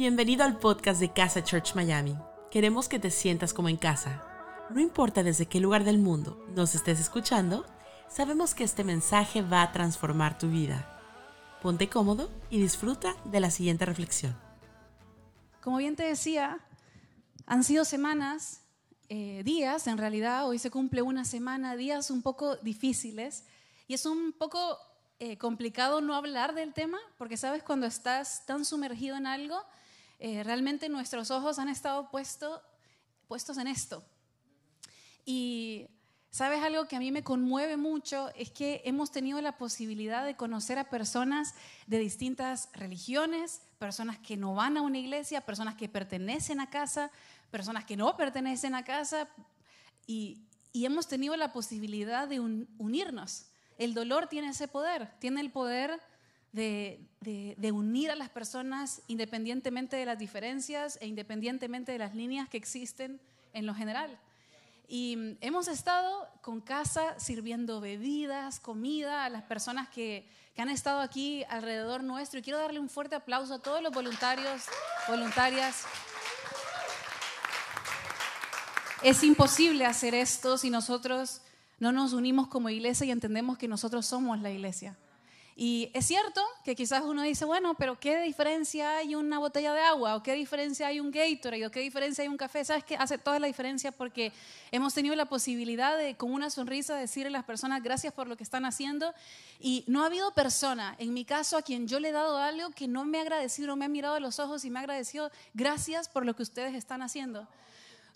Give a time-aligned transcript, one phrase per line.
[0.00, 2.16] Bienvenido al podcast de Casa Church Miami.
[2.50, 4.24] Queremos que te sientas como en casa.
[4.70, 7.66] No importa desde qué lugar del mundo nos estés escuchando,
[8.08, 10.98] sabemos que este mensaje va a transformar tu vida.
[11.60, 14.34] Ponte cómodo y disfruta de la siguiente reflexión.
[15.60, 16.60] Como bien te decía,
[17.44, 18.62] han sido semanas,
[19.10, 23.44] eh, días en realidad, hoy se cumple una semana, días un poco difíciles
[23.86, 24.78] y es un poco
[25.18, 29.62] eh, complicado no hablar del tema porque sabes cuando estás tan sumergido en algo,
[30.20, 32.62] eh, realmente nuestros ojos han estado puesto,
[33.26, 34.04] puestos en esto.
[35.24, 35.88] Y
[36.30, 40.36] sabes algo que a mí me conmueve mucho es que hemos tenido la posibilidad de
[40.36, 41.54] conocer a personas
[41.86, 47.10] de distintas religiones, personas que no van a una iglesia, personas que pertenecen a casa,
[47.50, 49.26] personas que no pertenecen a casa,
[50.06, 50.42] y,
[50.74, 53.46] hemos tenido la posibilidad de unirnos.
[53.78, 55.98] El dolor tiene ese poder, tiene el poder
[56.52, 62.56] de, unir a las personas independientemente de las diferencias e independientemente de las líneas que
[62.56, 63.20] existen
[63.52, 64.18] en lo general.
[64.88, 71.00] Y hemos estado con casa sirviendo bebidas, comida a las personas que, que, han estado
[71.00, 72.40] aquí alrededor nuestro.
[72.40, 74.64] Y quiero darle un fuerte aplauso a todos los voluntarios,
[75.06, 75.84] voluntarias.
[79.04, 81.40] Es imposible hacer esto si nosotros
[81.78, 84.98] no nos unimos como iglesia y entendemos que nosotros somos la iglesia.
[85.62, 89.82] Y es cierto que quizás uno dice, bueno, pero ¿qué diferencia hay una botella de
[89.82, 90.16] agua?
[90.16, 91.66] ¿O qué diferencia hay un Gatorade?
[91.66, 92.64] ¿O qué diferencia hay un café?
[92.64, 92.96] ¿Sabes qué?
[92.96, 94.32] Hace toda la diferencia porque
[94.72, 98.38] hemos tenido la posibilidad de, con una sonrisa, decirle a las personas gracias por lo
[98.38, 99.12] que están haciendo.
[99.60, 102.70] Y no ha habido persona, en mi caso, a quien yo le he dado algo
[102.70, 104.80] que no me ha agradecido, no me ha mirado a los ojos y me ha
[104.80, 107.46] agradecido gracias por lo que ustedes están haciendo.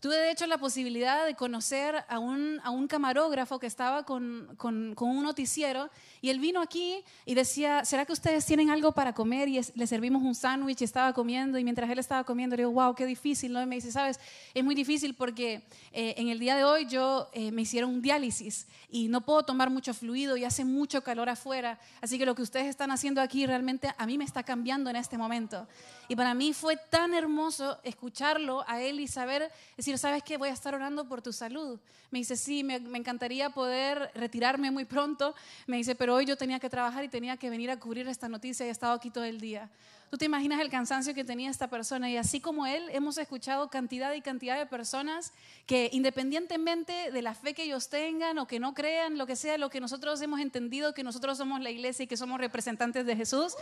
[0.04, 4.54] Tuve de hecho la posibilidad de conocer a un, a un camarógrafo que estaba con,
[4.58, 5.88] con, con, un noticiero
[6.24, 9.46] y él vino aquí y decía, ¿será que ustedes tienen algo para comer?
[9.46, 12.72] Y le servimos un sándwich y estaba comiendo y mientras él estaba comiendo le digo,
[12.72, 13.60] wow, qué difícil, ¿no?
[13.60, 14.18] Y me dice, sabes,
[14.54, 18.00] es muy difícil porque eh, en el día de hoy yo eh, me hicieron un
[18.00, 22.34] diálisis y no puedo tomar mucho fluido y hace mucho calor afuera, así que lo
[22.34, 25.68] que ustedes están haciendo aquí realmente a mí me está cambiando en este momento.
[26.08, 30.36] Y para mí fue tan hermoso escucharlo a él y saber, decir, ¿sabes qué?
[30.36, 31.78] Voy a estar orando por tu salud.
[32.10, 35.34] Me dice, sí, me, encantaría poder retirarme muy pronto.
[35.66, 38.28] Me dice, pero hoy yo tenía que trabajar y tenía que venir a cubrir esta
[38.28, 39.70] noticia y he estado aquí todo el día.
[40.10, 43.68] Tú te imaginas el cansancio que tenía esta persona y así como él, hemos escuchado
[43.68, 45.32] cantidad y cantidad de personas
[45.66, 49.58] que independientemente de la fe que ellos tengan o que no crean, lo que sea,
[49.58, 53.16] lo que nosotros hemos entendido, que nosotros somos la iglesia y que somos representantes de
[53.16, 53.54] Jesús.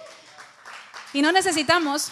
[1.14, 2.10] Y no necesitamos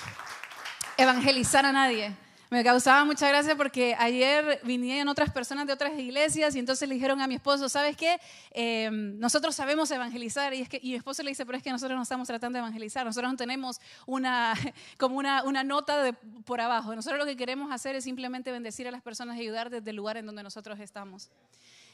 [0.97, 2.15] evangelizar a nadie
[2.51, 6.97] me causaba mucha gracia porque ayer vinieron otras personas de otras iglesias y entonces le
[6.97, 8.21] dijeron a mi esposo, ¿sabes qué?
[8.51, 11.71] Em, nosotros sabemos evangelizar y, es que, y mi esposo le dice, pero es que
[11.71, 14.55] nosotros no estamos tratando de evangelizar, nosotros no tenemos una,
[14.99, 18.91] como una, una nota por abajo, nosotros lo que queremos hacer es simplemente bendecir a
[18.91, 21.31] las personas y ayudar desde el lugar en donde nosotros estamos.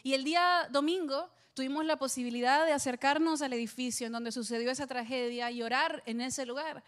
[0.02, 4.86] Y el día domingo tuvimos la posibilidad de acercarnos al edificio en donde sucedió esa
[4.86, 6.82] tragedia y orar en ese lugar.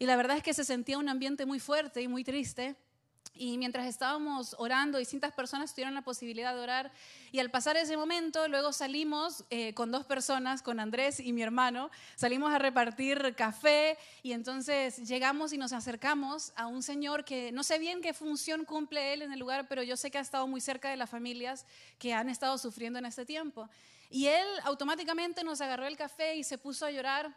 [0.00, 2.74] Y la verdad es que se sentía un ambiente muy fuerte y muy triste.
[3.34, 6.92] Y mientras estábamos orando, distintas personas tuvieron la posibilidad de orar.
[7.30, 11.42] Y al pasar ese momento, luego salimos eh, con dos personas, con Andrés y mi
[11.42, 17.52] hermano, salimos a repartir café y entonces llegamos y nos acercamos a un señor que
[17.52, 20.22] no sé bien qué función cumple él en el lugar, pero yo sé que ha
[20.22, 21.64] estado muy cerca de las familias
[21.98, 23.68] que han estado sufriendo en este tiempo.
[24.10, 27.34] Y él automáticamente nos agarró el café y se puso a llorar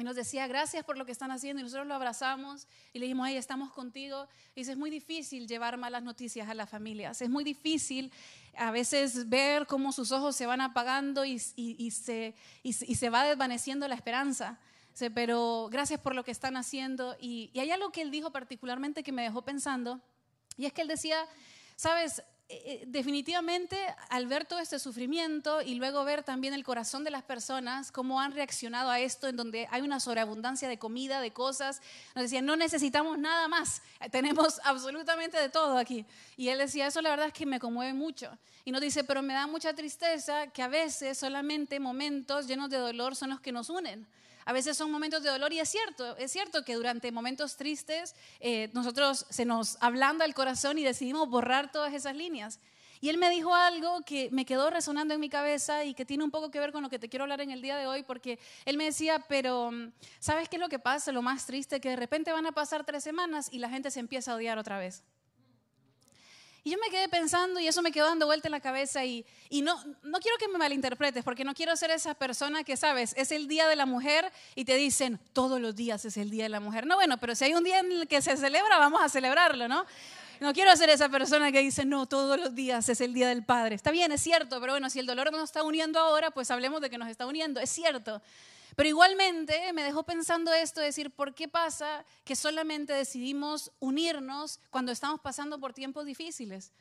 [0.00, 1.60] y nos decía, gracias por lo que están haciendo.
[1.60, 4.26] Y nosotros lo abrazamos y le dijimos, hey, estamos contigo.
[4.54, 7.20] Y dice, es muy difícil llevar malas noticias a las familias.
[7.20, 8.10] Es muy difícil
[8.56, 13.24] a veces ver cómo sus ojos se van apagando y, y, se, y, se va
[13.24, 14.58] desvaneciendo la esperanza.
[14.92, 17.16] Dice, pero gracias por lo que están haciendo.
[17.20, 20.00] Y, y hay algo que él dijo particularmente que me dejó pensando.
[20.56, 21.26] Y es que él decía,
[21.76, 22.22] sabes,
[22.52, 23.78] eh, eh, definitivamente
[24.08, 28.20] al ver todo este sufrimiento y luego ver también el corazón de las personas, cómo
[28.20, 31.80] han reaccionado a esto, en donde hay una sobreabundancia de comida, de cosas,
[32.16, 36.04] nos decían, no necesitamos nada más, tenemos absolutamente de todo aquí.
[36.36, 38.36] Y él decía, eso la verdad es que me conmueve mucho.
[38.64, 42.78] Y nos dice, pero me da mucha tristeza que a veces solamente momentos llenos de
[42.78, 44.08] dolor son los que nos unen.
[44.50, 48.16] A veces son momentos de dolor y es cierto, es cierto que durante momentos tristes
[48.40, 52.58] eh, nosotros se nos ablanda el corazón y decidimos borrar todas esas líneas.
[53.00, 56.24] Y él me dijo algo que me quedó resonando en mi cabeza y que tiene
[56.24, 58.02] un poco que ver con lo que te quiero hablar en el día de hoy,
[58.02, 61.12] porque él me decía, pero mm, ¿sabes qué es lo que pasa?
[61.12, 64.00] Lo más triste, que de repente van a pasar tres semanas y la gente se
[64.00, 65.04] empieza a odiar otra vez.
[66.62, 69.24] Y yo me quedé pensando y eso me quedó dando vuelta en la cabeza y,
[69.48, 73.14] y no, no quiero que me malinterpretes porque no quiero ser esa persona que, sabes,
[73.16, 76.44] es el Día de la Mujer y te dicen, todos los días es el Día
[76.44, 76.86] de la Mujer.
[76.86, 79.68] No, bueno, pero si hay un día en el que se celebra, vamos a celebrarlo,
[79.68, 79.86] ¿no?
[80.40, 83.44] No quiero ser esa persona que dice, no, todos los días es el Día del
[83.44, 83.74] Padre.
[83.74, 86.80] Está bien, es cierto, pero bueno, si el dolor nos está uniendo ahora, pues hablemos
[86.80, 87.60] de que nos está uniendo.
[87.60, 88.22] Es cierto.
[88.76, 94.92] Pero igualmente me dejó pensando esto, decir, ¿por qué pasa que solamente decidimos unirnos cuando
[94.92, 96.72] estamos pasando por tiempos difíciles?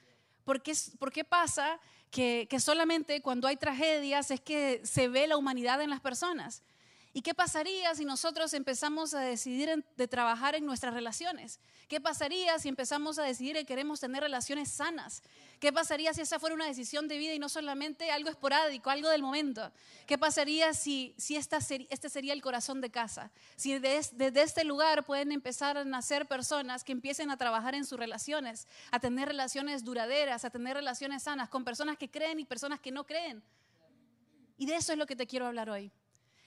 [0.43, 1.79] ¿Por qué, por qué pasa
[2.11, 6.63] que, que solamente cuando hay tragedias es que se ve la humanidad en las personas?
[7.11, 11.59] ¿Y qué pasaría si nosotros empezamos a decidir de trabajar en nuestras relaciones?
[11.87, 15.23] ¿Qué pasaría si empezamos a decidir que queremos tener relaciones sanas?
[15.59, 19.09] ¿Qué pasaría si esa fuera una decisión de vida y no solamente algo esporádico, algo
[19.09, 19.71] del momento?
[20.05, 23.31] ¿Qué pasaría si, si esta este sería el corazón de casa?
[23.55, 27.97] Si desde este lugar pueden empezar a nacer personas que empiecen a trabajar en sus
[27.97, 32.79] relaciones, a tener relaciones duraderas, a tener relaciones sanas con personas que creen y personas
[32.79, 33.43] que no creen.
[34.59, 35.91] Y de eso es lo que te quiero hablar hoy.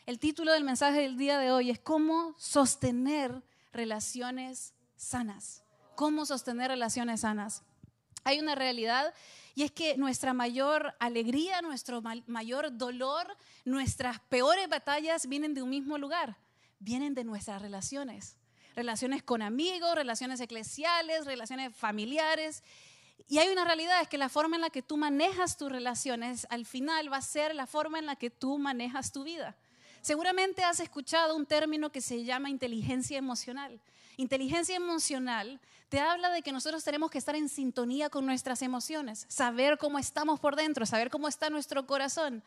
[0.05, 3.41] El título del mensaje del día de hoy es cómo sostener
[3.73, 5.63] relaciones sanas.
[5.95, 7.63] Cómo sostener relaciones sanas.
[8.25, 9.15] Hay una realidad
[9.55, 15.71] y es que nuestra mayor alegría, nuestro mayor dolor, nuestras peores batallas vienen de un
[15.71, 16.37] mismo lugar,
[16.81, 18.37] vienen de nuestras relaciones.
[18.75, 22.65] Relaciones con amigos, relaciones eclesiales, relaciones familiares.
[23.29, 26.49] Y hay una realidad, es que la forma en la que tú manejas tus relaciones
[26.51, 29.57] al final va a ser la forma en la que tú manejas tu vida.
[30.03, 33.81] Seguramente has escuchado un término que se llama inteligencia emocional.
[34.17, 39.27] Inteligencia emocional te habla de que nosotros tenemos que estar en sintonía con nuestras emociones,
[39.29, 42.43] saber cómo estamos por dentro, saber cómo está nuestro corazón.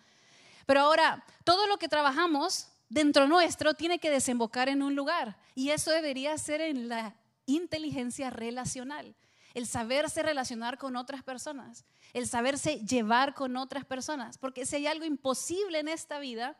[0.65, 5.69] Pero ahora, todo lo que trabajamos dentro nuestro tiene que desembocar en un lugar y
[5.69, 7.15] eso debería ser en la
[7.45, 9.15] inteligencia relacional,
[9.53, 14.87] el saberse relacionar con otras personas, el saberse llevar con otras personas, porque si hay
[14.87, 16.57] algo imposible en esta vida,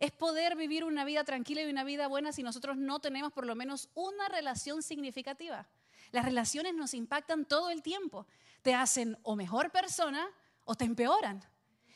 [0.00, 3.46] es poder vivir una vida tranquila y una vida buena si nosotros no tenemos por
[3.46, 5.68] lo menos una relación significativa.
[6.10, 8.26] Las relaciones nos impactan todo el tiempo.
[8.62, 10.26] Te hacen o mejor persona
[10.64, 11.44] o te empeoran.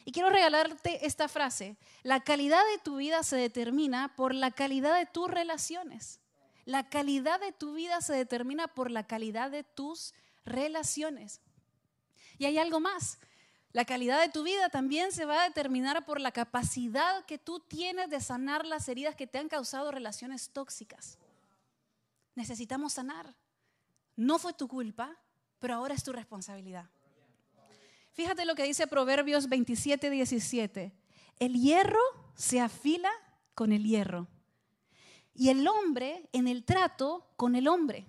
[0.05, 1.79] Y quiero regalarte esta frase.
[2.03, 6.21] La calidad de tu vida se determina por la calidad de tus relaciones.
[6.67, 10.13] La calidad de tu vida se determina por la calidad de tus
[10.45, 11.41] relaciones.
[12.37, 13.19] Y hay algo más.
[13.75, 17.59] La calidad de tu vida también se va a determinar por la capacidad que tú
[17.59, 21.19] tienes de sanar las heridas que te han causado relaciones tóxicas.
[22.37, 23.35] Necesitamos sanar.
[24.15, 25.19] No fue tu culpa,
[25.59, 26.89] pero ahora es tu responsabilidad.
[28.13, 30.93] Fíjate lo que dice Proverbios 27, 17.
[31.41, 31.99] El hierro
[32.37, 33.11] se afila
[33.57, 34.29] con el hierro
[35.35, 38.07] y el hombre en el trato con el hombre.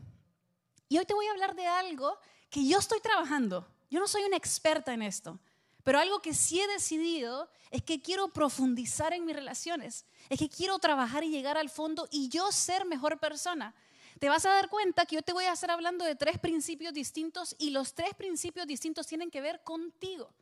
[0.90, 2.20] Y hoy te voy a hablar de algo
[2.52, 3.68] que yo estoy trabajando.
[3.90, 5.40] Yo no soy una experta en esto,
[5.86, 10.50] pero algo que sí he decidido es que quiero profundizar en mis relaciones, es que
[10.50, 13.76] quiero trabajar y llegar al fondo y yo ser mejor persona.
[14.20, 16.92] Te vas a dar cuenta que yo te voy a estar hablando de tres principios
[16.92, 20.34] distintos y los tres principios distintos tienen que ver contigo.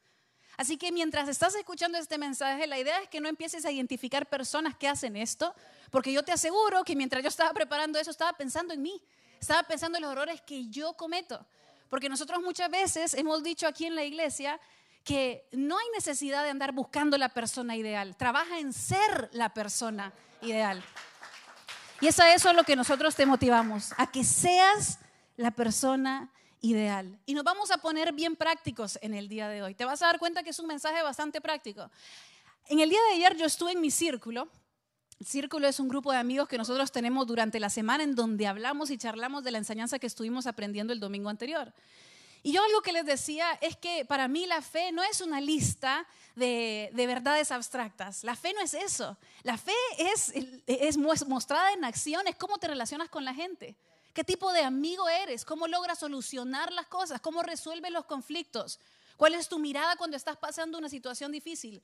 [0.55, 4.29] Así que mientras estás escuchando este mensaje, la idea es que no empieces a identificar
[4.29, 5.53] personas que hacen esto,
[5.91, 9.03] porque yo te aseguro que mientras yo estaba preparando eso, estaba pensando en mí,
[9.41, 11.45] estaba pensando en los errores que yo cometo.
[11.89, 14.57] Porque nosotros muchas veces hemos dicho aquí en la iglesia
[15.03, 20.13] que no hay necesidad de andar buscando la persona ideal, trabaja en ser la persona
[20.41, 20.83] ideal.
[22.01, 24.99] Y es a eso a lo que nosotros te motivamos, a que seas
[25.37, 27.19] la persona ideal.
[27.25, 29.75] Y nos vamos a poner bien prácticos en el día de hoy.
[29.75, 31.89] Te vas a dar cuenta que es un mensaje bastante práctico.
[32.67, 34.47] En el día de ayer yo estuve en mi círculo.
[35.23, 38.89] Círculo es un grupo de amigos que nosotros tenemos durante la semana en donde hablamos
[38.89, 41.73] y charlamos de la enseñanza que estuvimos aprendiendo el domingo anterior.
[42.45, 45.39] Y yo algo que les decía es que para mí la fe no es una
[45.39, 48.25] lista de, verdades abstractas.
[48.25, 49.17] La fe no es eso.
[49.43, 50.33] La fe es,
[50.67, 53.77] es mostrada en acciones, cómo te relacionas con la gente.
[54.13, 55.45] ¿Qué tipo de amigo eres?
[55.45, 57.21] ¿Cómo logras solucionar las cosas?
[57.21, 58.79] ¿Cómo resuelves los conflictos?
[59.15, 61.81] ¿Cuál es tu mirada cuando estás pasando una situación difícil?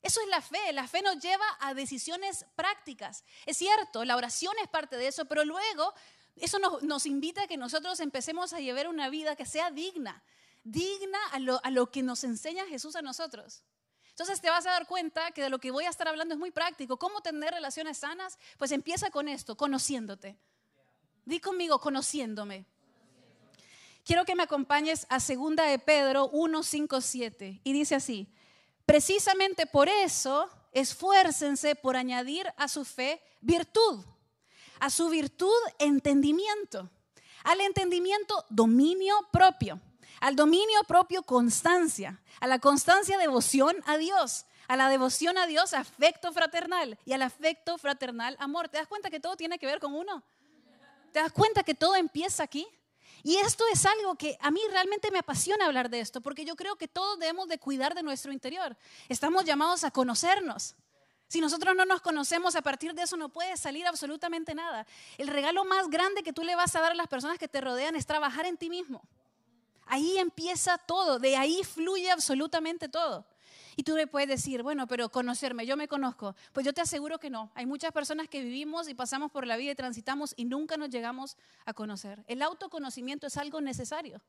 [0.00, 0.72] Eso es la fe.
[0.72, 3.24] La fe nos lleva a decisiones prácticas.
[3.46, 5.92] Es cierto, la oración es parte de eso, pero luego
[6.40, 10.22] eso nos, invita a que nosotros empecemos a llevar una vida que sea digna,
[10.64, 13.62] digna a lo, a lo que nos enseña Jesús a nosotros.
[14.10, 16.40] Entonces te vas a dar cuenta que de lo que voy a estar hablando es
[16.40, 16.98] muy práctico.
[16.98, 18.38] ¿Cómo tener relaciones sanas?
[18.58, 20.36] Pues empieza con esto, conociéndote.
[21.24, 22.66] Di conmigo, conociéndome.
[24.04, 27.60] Quiero que me acompañes a segunda de Pedro 1, 5, 7.
[27.62, 28.26] Y dice así,
[28.86, 34.04] precisamente por eso esfuércense por añadir a su fe virtud
[34.80, 36.90] a su virtud entendimiento,
[37.44, 39.80] al entendimiento dominio propio,
[40.20, 42.20] Al dominio propio, constancia.
[42.40, 44.46] A la constancia, devoción a Dios.
[44.66, 46.98] A la devoción a Dios, afecto fraternal.
[47.04, 48.68] Y al afecto fraternal, amor.
[48.68, 50.24] ¿Te das cuenta que todo tiene que ver con uno?
[51.12, 52.66] ¿Te das cuenta que todo empieza aquí?
[53.22, 56.56] Y esto es algo que a mí realmente me apasiona hablar de esto, porque yo
[56.56, 58.76] creo que todos debemos de cuidar de nuestro interior.
[59.08, 60.74] Estamos llamados a conocernos.
[61.28, 64.86] Si nosotros no nos conocemos, a partir de eso no puede salir absolutamente nada.
[65.18, 67.60] El regalo más grande que tú le vas a dar a las personas que te
[67.60, 69.02] rodean es trabajar en ti mismo.
[69.86, 73.26] Ahí empieza todo, de ahí fluye absolutamente todo.
[73.76, 76.34] Y tú le puedes decir, bueno, pero conocerme, yo me conozco.
[76.52, 77.52] Pues yo te aseguro que no.
[77.54, 80.90] Hay muchas personas que vivimos y pasamos por la vida y transitamos y nunca nos
[80.90, 82.24] llegamos a conocer.
[82.26, 84.20] El autoconocimiento es algo necesario.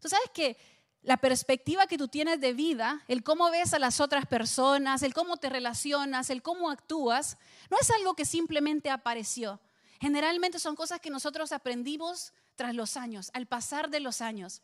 [0.00, 0.56] Tú sabes que
[1.02, 5.14] la perspectiva que tú tienes de vida, el cómo ves a las otras personas, el
[5.14, 7.38] cómo te relacionas, el cómo actúas,
[7.70, 9.60] no es algo que simplemente apareció.
[10.00, 14.60] Generalmente son cosas que nosotros aprendimos tras los años, al pasar de los años.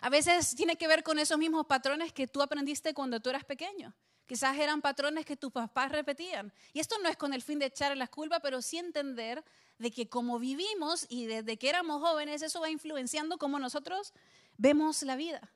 [0.00, 3.44] A veces tiene que ver con esos mismos patrones que tú aprendiste cuando tú eras
[3.44, 3.94] pequeño.
[4.26, 6.52] Quizás eran patrones que tus papás repetían.
[6.72, 9.42] Y esto no es con el fin de echar la culpa, pero sí entender
[9.78, 14.12] de que como vivimos y desde que éramos jóvenes, eso va influenciando cómo nosotros
[14.56, 15.52] vemos la vida.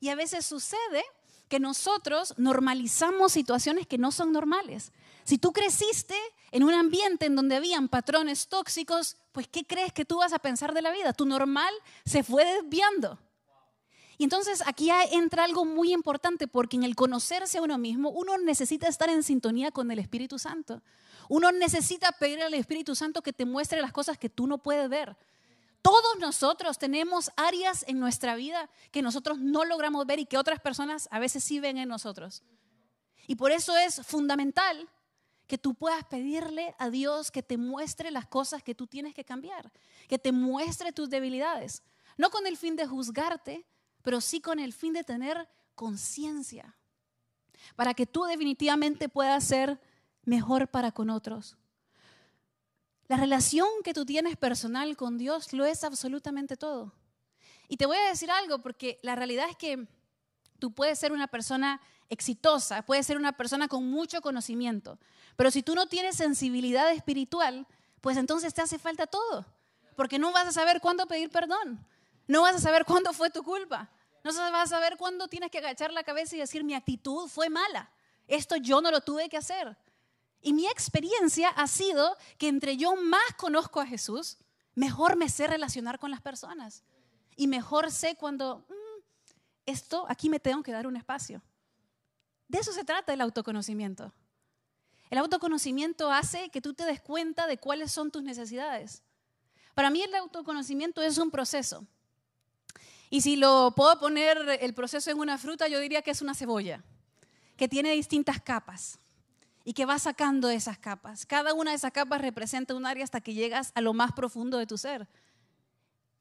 [0.00, 1.04] Y a veces sucede
[1.48, 4.92] que nosotros normalizamos situaciones que no son normales.
[5.24, 6.14] Si tú creciste
[6.50, 10.38] en un ambiente en donde habían patrones tóxicos, pues ¿qué crees que tú vas a
[10.38, 11.12] pensar de la vida?
[11.12, 11.72] Tu normal
[12.04, 13.18] se fue desviando.
[14.18, 18.36] Y entonces aquí entra algo muy importante porque en el conocerse a uno mismo, uno
[18.36, 20.82] necesita estar en sintonía con el Espíritu Santo.
[21.28, 24.88] Uno necesita pedir al Espíritu Santo que te muestre las cosas que tú no puedes
[24.88, 25.16] ver.
[25.82, 30.58] Todos nosotros tenemos áreas en nuestra vida que nosotros no logramos ver y que otras
[30.58, 32.42] personas a veces sí ven en nosotros.
[33.28, 34.88] Y por eso es fundamental
[35.46, 39.24] que tú puedas pedirle a Dios que te muestre las cosas que tú tienes que
[39.24, 39.70] cambiar,
[40.08, 41.84] que te muestre tus debilidades,
[42.16, 43.64] no con el fin de juzgarte,
[44.08, 46.74] pero sí con el fin de tener conciencia,
[47.76, 49.78] para que tú definitivamente puedas ser
[50.24, 51.58] mejor para con otros.
[53.06, 56.94] La relación que tú tienes personal con Dios lo es absolutamente todo.
[57.68, 59.86] Y te voy a decir algo, porque la realidad es que
[60.58, 64.98] tú puedes ser una persona exitosa, puedes ser una persona con mucho conocimiento,
[65.36, 67.66] pero si tú no tienes sensibilidad espiritual,
[68.00, 69.44] pues entonces te hace falta todo,
[69.96, 71.86] porque no vas a saber cuándo pedir perdón,
[72.26, 73.90] no vas a saber cuándo fue tu culpa.
[74.24, 77.48] No vas a saber cuándo tienes que agachar la cabeza y decir, mi actitud fue
[77.48, 77.90] mala.
[78.26, 79.76] Esto yo no lo tuve que hacer.
[80.40, 84.38] Y mi experiencia ha sido que entre yo más conozco a Jesús,
[84.74, 86.84] mejor me sé relacionar con las personas.
[87.36, 89.02] Y mejor sé cuando, mm,
[89.66, 91.42] esto, aquí me tengo que dar un espacio.
[92.48, 94.12] De eso se trata el autoconocimiento.
[95.10, 99.02] El autoconocimiento hace que tú te des cuenta de cuáles son tus necesidades.
[99.74, 101.86] Para mí el autoconocimiento es un proceso.
[103.10, 106.34] Y si lo puedo poner el proceso en una fruta, yo diría que es una
[106.34, 106.84] cebolla,
[107.56, 108.98] que tiene distintas capas
[109.64, 111.26] y que va sacando esas capas.
[111.26, 114.58] Cada una de esas capas representa un área hasta que llegas a lo más profundo
[114.58, 115.08] de tu ser.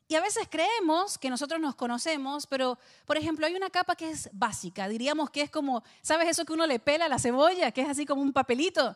[0.10, 4.10] Y a veces creemos que nosotros nos conocemos, pero por ejemplo hay una capa que
[4.10, 7.72] es básica, diríamos que es como, ¿sabes eso que uno le pela a la cebolla,
[7.72, 8.96] que es así como un papelito?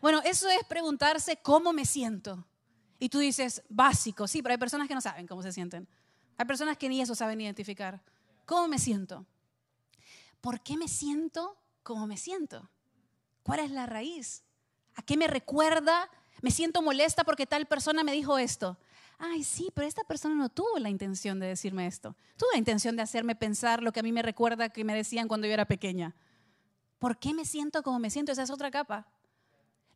[0.00, 2.46] Bueno, eso es preguntarse cómo me siento.
[3.00, 5.88] Y tú dices, básico, sí, pero hay personas que no saben cómo se sienten.
[6.36, 8.02] Hay personas que ni eso saben identificar.
[8.44, 9.26] ¿Cómo me siento?
[10.40, 12.68] ¿Por qué me siento como me siento?
[13.42, 14.44] ¿Cuál es la raíz?
[14.94, 16.10] ¿A qué me recuerda?
[16.42, 18.78] Me siento molesta porque tal persona me dijo esto.
[19.18, 22.14] Ay, sí, pero esta persona no tuvo la intención de decirme esto.
[22.36, 25.26] Tuvo la intención de hacerme pensar lo que a mí me recuerda que me decían
[25.26, 26.14] cuando yo era pequeña.
[26.98, 28.32] ¿Por qué me siento como me siento?
[28.32, 29.06] Esa es otra capa.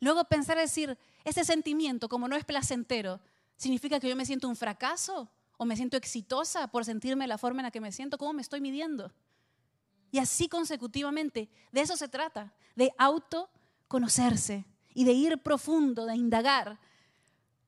[0.00, 3.20] Luego pensar decir, ese sentimiento, como no es placentero,
[3.56, 5.30] ¿significa que yo me siento un fracaso?
[5.60, 8.40] O me siento exitosa por sentirme la forma en la que me siento, cómo me
[8.40, 9.12] estoy midiendo.
[10.10, 14.64] Y así consecutivamente, de eso se trata, de autoconocerse
[14.94, 16.80] y de ir profundo, de indagar.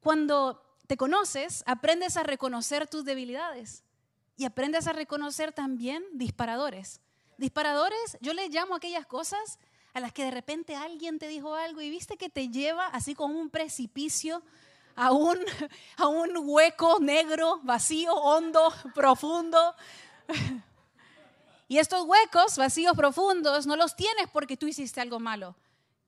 [0.01, 3.85] Cuando te conoces, aprendes a reconocer tus debilidades
[4.39, 7.03] y aprendes a reconocer también disparadores.
[7.37, 9.59] Disparadores, yo les llamo aquellas cosas
[9.93, 13.15] a las que de repente alguien te dijo algo y viste que te lleva así
[13.15, 14.43] como un precipicio
[14.97, 15.39] a un,
[15.97, 19.75] a un hueco negro, vacío, hondo, profundo.
[21.69, 25.57] Y estos huecos vacíos, profundos, no los tienes porque tú hiciste algo malo.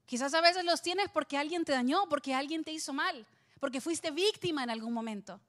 [0.07, 3.26] Quizás a veces los tienes porque alguien te dañó, porque alguien te hizo mal,
[3.61, 5.41] porque fuiste víctima en algún momento.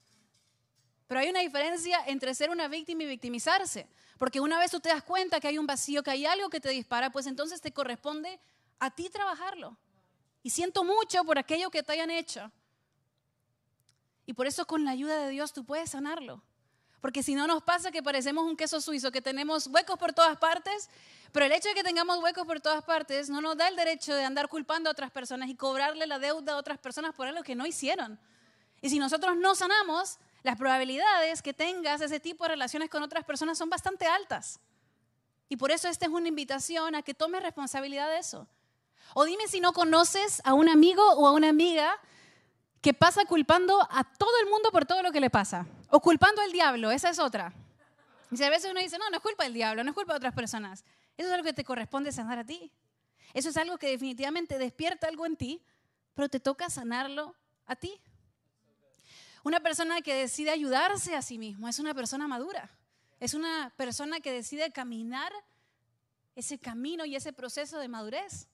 [1.08, 3.88] Pero hay una diferencia entre ser una víctima y victimizarse.
[4.18, 6.62] Porque una vez tú te das cuenta que hay un vacío, que hay algo que
[6.62, 8.40] te dispara, pues entonces te corresponde
[8.80, 9.78] a ti trabajarlo.
[10.42, 12.52] Y siento mucho por aquello que te hayan hecho.
[14.26, 16.44] Y por eso con la ayuda de Dios tú puedes sanarlo.
[17.02, 20.38] Porque si no nos pasa que parecemos un queso suizo, que tenemos huecos por todas
[20.38, 20.90] partes,
[21.32, 24.16] pero el hecho de que tengamos huecos por todas partes no nos da el derecho
[24.16, 27.44] de andar culpando a otras personas y cobrarle la deuda a otras personas por algo
[27.44, 28.20] que no hicieron.
[28.82, 33.24] Y si nosotros no sanamos, las probabilidades que tengas ese tipo de relaciones con otras
[33.24, 34.60] personas son bastante altas.
[35.48, 38.48] Y por eso esta es una invitación a que tomes responsabilidad de eso.
[39.14, 42.00] O dime si no conoces a un amigo o a una amiga
[42.86, 45.66] que pasa culpando a todo el mundo por todo lo que le pasa.
[45.90, 47.52] O culpando al diablo, esa es otra.
[48.30, 50.18] Y a veces uno dice, no, no es culpa del diablo, no es culpa de
[50.18, 50.86] otras personas.
[51.18, 52.72] Eso es algo que te corresponde sanar a ti.
[53.34, 55.64] Eso es algo que definitivamente despierta algo en ti,
[56.14, 58.00] pero te toca sanarlo a ti.
[59.44, 62.70] Una persona que decide ayudarse a sí mismo es una persona madura.
[63.20, 65.34] Es una persona que decide caminar
[66.36, 68.48] ese camino y ese proceso de madurez.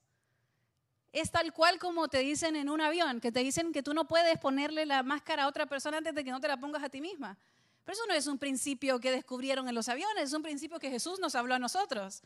[1.11, 4.07] Es tal cual como te dicen en un avión, que te dicen que tú no
[4.07, 6.89] puedes ponerle la máscara a otra persona antes de que no te la pongas a
[6.89, 7.37] ti misma.
[7.83, 10.89] Pero eso no es un principio que descubrieron en los aviones, es un principio que
[10.89, 12.21] Jesús nos habló a nosotros.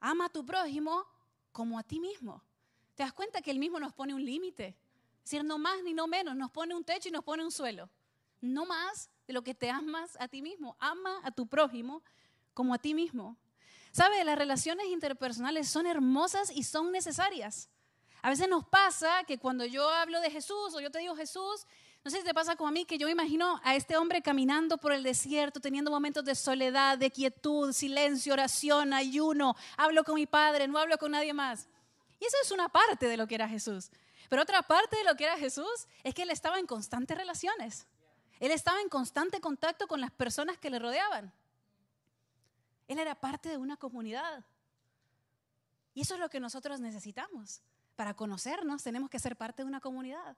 [0.00, 1.04] Ama a tu prójimo
[1.50, 2.42] como a ti mismo.
[2.94, 4.76] ¿Te das cuenta que Él mismo nos pone un límite?
[5.24, 7.50] Es decir, no más ni no menos, nos pone un techo y nos pone un
[7.50, 7.88] suelo.
[8.40, 10.76] No más de lo que te amas a ti mismo.
[10.78, 12.02] Ama a tu prójimo
[12.52, 13.36] como a ti mismo.
[13.94, 14.24] ¿Sabe?
[14.24, 17.68] Las relaciones interpersonales son hermosas y son necesarias.
[18.22, 21.64] A veces nos pasa que cuando yo hablo de Jesús o yo te digo Jesús,
[22.02, 24.78] no sé si te pasa como a mí, que yo imagino a este hombre caminando
[24.78, 29.54] por el desierto, teniendo momentos de soledad, de quietud, silencio, oración, ayuno.
[29.76, 31.68] Hablo con mi padre, no hablo con nadie más.
[32.18, 33.92] Y eso es una parte de lo que era Jesús.
[34.28, 37.86] Pero otra parte de lo que era Jesús es que él estaba en constantes relaciones.
[38.40, 41.32] Él estaba en constante contacto con las personas que le rodeaban.
[42.88, 44.44] Él era parte de una comunidad.
[45.94, 47.62] Y eso es lo que nosotros necesitamos.
[47.96, 50.36] Para conocernos tenemos que ser parte de una comunidad.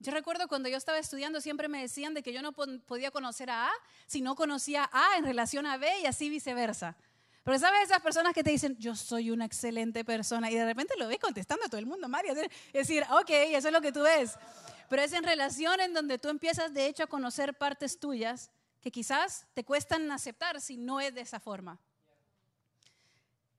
[0.00, 3.48] Yo recuerdo cuando yo estaba estudiando siempre me decían de que yo no podía conocer
[3.50, 3.72] a A
[4.06, 6.96] si no conocía a A en relación a B y así viceversa.
[7.44, 10.94] Pero sabes esas personas que te dicen, yo soy una excelente persona y de repente
[10.98, 12.32] lo ves contestando a todo el mundo, María.
[12.32, 14.36] Es decir, ok, eso es lo que tú ves.
[14.88, 18.50] Pero es en relación en donde tú empiezas de hecho a conocer partes tuyas
[18.84, 21.80] que quizás te cuestan aceptar si no es de esa forma.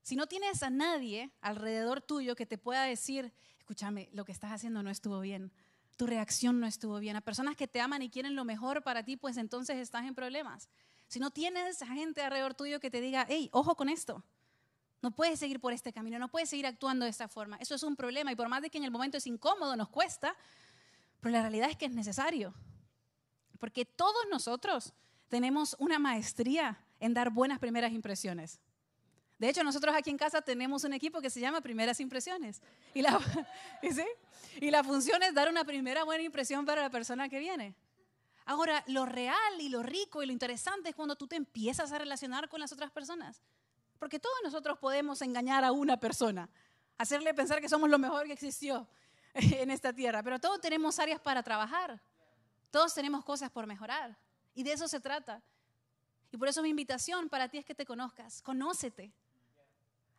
[0.03, 4.51] Si no tienes a nadie alrededor tuyo que te pueda decir, escúchame, lo que estás
[4.51, 5.51] haciendo no estuvo bien,
[5.97, 9.01] tu reacción no estuvo bien, a personas que te aman y quieren lo mejor para
[9.01, 10.69] ti, pues entonces estás en problemas.
[11.07, 14.23] Si no tienes a gente alrededor tuyo que te diga, hey, ojo con esto,
[15.01, 17.81] no puedes seguir por este camino, no puedes seguir actuando de esta forma, eso es
[17.81, 20.35] un problema y por más de que en el momento es incómodo, nos cuesta,
[21.19, 22.53] pero la realidad es que es necesario.
[23.57, 24.93] Porque todos nosotros
[25.29, 28.59] tenemos una maestría en dar buenas primeras impresiones.
[29.37, 32.61] De hecho, nosotros aquí en casa tenemos un equipo que se llama Primeras Impresiones.
[32.93, 33.19] Y la,
[34.61, 37.75] y la función es dar una primera buena impresión para la persona que viene.
[38.45, 41.97] Ahora, lo real y lo rico y lo interesante es cuando tú te empiezas a
[41.97, 43.41] relacionar con las otras personas.
[43.99, 46.49] Porque todos nosotros podemos engañar a una persona,
[46.97, 48.87] hacerle pensar que somos lo mejor que existió
[49.33, 51.99] en esta tierra, pero todos tenemos áreas para trabajar,
[52.71, 54.15] todos tenemos cosas por mejorar
[54.55, 55.41] y de eso se trata.
[56.31, 59.13] Y por eso mi invitación para ti es que te conozcas, conócete,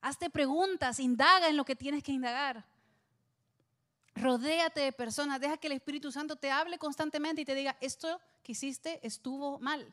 [0.00, 2.64] hazte preguntas, indaga en lo que tienes que indagar.
[4.14, 8.20] Rodéate de personas, deja que el Espíritu Santo te hable constantemente y te diga, esto
[8.42, 9.92] que hiciste estuvo mal.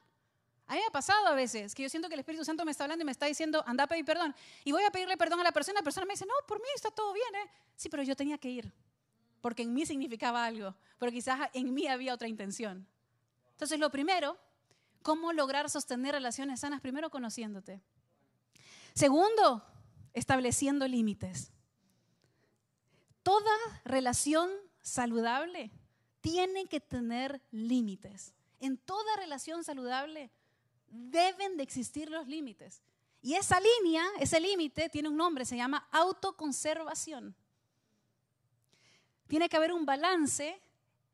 [0.67, 2.71] A mí me ha pasado a veces que yo siento que el Espíritu Santo me
[2.71, 4.33] está hablando y me está diciendo, anda a pedir perdón.
[4.63, 6.67] Y voy a pedirle perdón a la persona, la persona me dice, no, por mí
[6.73, 7.49] está todo bien, ¿eh?
[7.75, 8.71] Sí, pero yo tenía que ir
[9.43, 12.87] porque en mí significaba algo, pero quizás en mí había otra intención.
[13.53, 14.37] Entonces, lo primero,
[15.01, 16.81] ¿cómo lograr sostener relaciones sanas?
[16.81, 17.81] Primero, conociéndote.
[18.93, 19.63] Segundo,
[20.13, 21.51] estableciendo límites.
[23.23, 23.51] Toda
[23.85, 24.49] relación
[24.81, 25.71] saludable
[26.21, 28.33] tiene que tener límites.
[28.59, 30.29] En toda relación saludable
[30.87, 32.81] deben de existir los límites.
[33.21, 37.35] Y esa línea, ese límite, tiene un nombre, se llama autoconservación
[39.33, 40.61] tiene que haber un balance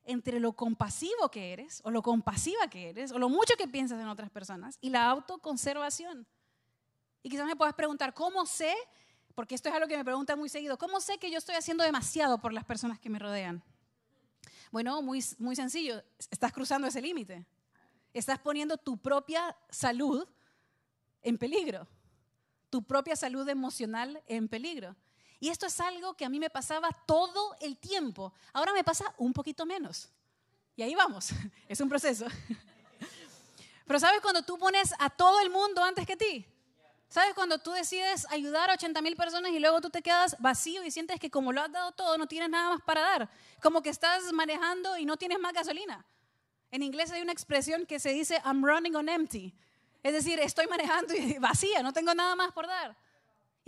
[0.10, 4.02] entre lo compasivo que eres o lo compasiva que eres o lo mucho que piensas
[4.02, 6.26] en otras personas y la autoconservación.
[7.22, 8.74] Y quizás me puedas preguntar, ¿cómo sé?
[9.36, 11.84] Porque esto es algo que me preguntan muy seguido, ¿cómo sé que yo estoy haciendo
[11.84, 13.64] demasiado por las personas que me rodean?
[14.72, 17.46] Bueno, muy, muy sencillo, estás cruzando ese límite.
[18.12, 20.28] Estás poniendo tu propia salud
[21.22, 21.88] en peligro,
[22.72, 24.96] tu propia salud emocional en peligro.
[25.40, 28.34] Y esto es algo que a mí me pasaba todo el tiempo.
[28.52, 30.10] Ahora me pasa un poquito menos.
[30.76, 31.30] Y ahí vamos,
[31.68, 32.26] es un proceso.
[33.86, 36.46] Pero ¿sabes cuando tú pones a todo el mundo antes que ti?
[37.10, 40.84] ¿Sabes cuando tú decides ayudar a 80 mil personas y luego tú te quedas vacío
[40.84, 43.30] y sientes que como lo has dado todo no tienes nada más para dar?
[43.64, 46.06] Como que estás manejando y no tienes más gasolina.
[46.70, 49.56] En inglés hay una expresión que se dice I'm running on empty.
[50.04, 52.96] Es decir, estoy manejando y vacía, no tengo nada más por dar.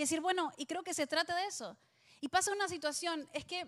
[0.02, 1.78] Y decir, bueno, y creo que se trata de eso.
[2.22, 3.68] Y pasa una situación, es que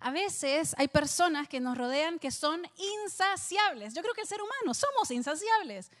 [0.00, 2.60] a veces hay personas que nos rodean que son
[3.04, 3.94] insaciables.
[3.94, 5.92] Yo creo que el ser humano somos insaciables.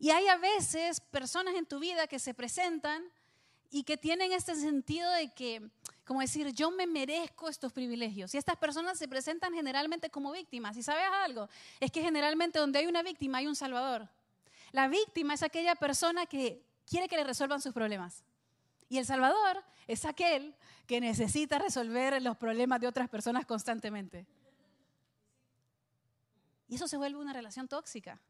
[0.00, 3.04] Y hay a veces personas en tu vida que se presentan
[3.70, 5.70] y que tienen este sentido de que,
[6.04, 8.34] como decir, yo me merezco estos privilegios.
[8.34, 10.76] Y estas personas se presentan generalmente como víctimas.
[10.76, 14.08] Y sabes algo, es que generalmente donde hay una víctima hay un salvador.
[14.72, 18.24] La víctima es aquella persona que quiere que le resuelvan sus problemas.
[18.94, 20.54] Y el salvador es aquel
[20.86, 24.24] que necesita resolver los problemas de otras personas constantemente.
[26.68, 28.20] Y eso se vuelve una relación tóxica.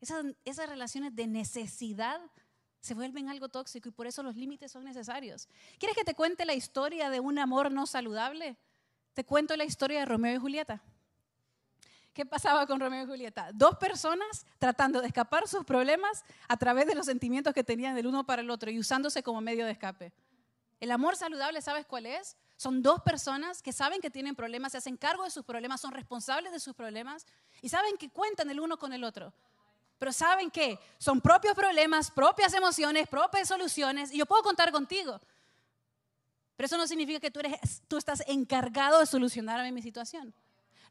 [0.00, 2.22] Esas, relaciones de necesidad
[2.80, 5.46] se vuelven algo tóxico y por eso los límites son necesarios.
[5.78, 8.56] ¿Quieres que te cuente la historia de un amor no saludable?
[9.12, 10.82] Te cuento la historia de Romeo y Julieta.
[12.12, 13.50] ¿Qué pasaba con Romeo y Julieta?
[13.54, 18.06] Dos personas tratando de escapar sus problemas a través de los sentimientos que tenían del
[18.06, 20.12] uno para el otro y usándose como medio de escape.
[20.78, 22.36] El amor saludable, ¿sabes cuál es?
[22.56, 25.92] Son dos personas que saben que tienen problemas, se hacen cargo de sus problemas, son
[25.92, 27.26] responsables de sus problemas
[27.62, 29.32] y saben que cuentan el uno con el otro.
[29.98, 35.18] Pero saben que son propios problemas, propias emociones, propias soluciones y yo puedo contar contigo.
[36.56, 40.34] Pero eso no significa que tú, eres, tú estás encargado de solucionarme mi situación.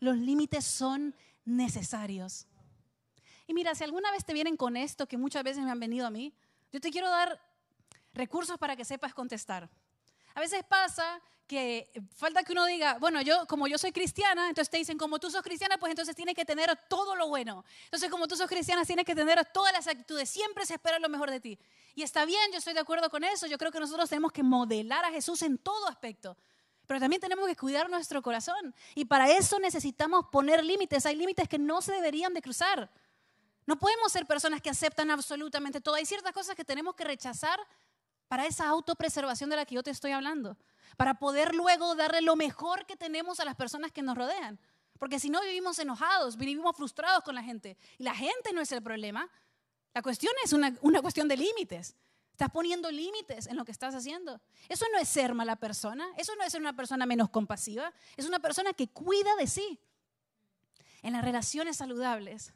[0.01, 2.47] Los límites son necesarios.
[3.47, 6.05] Y mira, si alguna vez te vienen con esto, que muchas veces me han venido
[6.05, 6.33] a mí,
[6.71, 7.39] yo te quiero dar
[8.13, 9.69] recursos para que sepas contestar.
[10.33, 14.71] A veces pasa que falta que uno diga, bueno, yo como yo soy cristiana, entonces
[14.71, 17.63] te dicen, como tú sos cristiana, pues entonces tienes que tener todo lo bueno.
[17.83, 21.09] Entonces, como tú sos cristiana, tienes que tener todas las actitudes, siempre se espera lo
[21.09, 21.59] mejor de ti.
[21.93, 24.41] Y está bien, yo estoy de acuerdo con eso, yo creo que nosotros tenemos que
[24.41, 26.37] modelar a Jesús en todo aspecto.
[26.91, 28.75] Pero también tenemos que cuidar nuestro corazón.
[28.95, 31.05] Y para eso necesitamos poner límites.
[31.05, 32.91] Hay límites que no se deberían de cruzar.
[33.65, 35.95] No podemos ser personas que aceptan absolutamente todo.
[35.95, 37.57] Hay ciertas cosas que tenemos que rechazar
[38.27, 40.57] para esa autopreservación de la que yo te estoy hablando,
[40.97, 44.59] para poder luego darle lo mejor que tenemos a las personas que nos rodean.
[44.99, 47.77] Porque si no vivimos enojados, vivimos frustrados con la gente.
[47.99, 49.29] Y la gente no es el problema.
[49.93, 51.95] La cuestión es una, una cuestión de límites.
[52.41, 54.41] Estás poniendo límites en lo que estás haciendo.
[54.67, 56.07] Eso no es ser mala persona.
[56.17, 57.93] Eso no es ser una persona menos compasiva.
[58.17, 59.79] Es una persona que cuida de sí.
[61.03, 62.51] En las relaciones saludables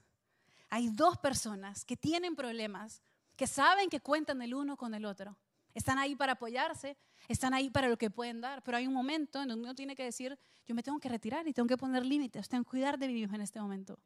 [0.72, 3.04] hay dos personas que tienen problemas,
[3.36, 5.38] que saben que cuentan el uno con el otro.
[5.76, 9.44] Están ahí para apoyarse, están ahí para lo que pueden dar, pero hay un momento
[9.44, 12.04] en donde uno tiene que decir, yo me tengo que retirar y tengo que poner
[12.04, 14.00] límites, tengo que cuidar de mí mismo en este momento.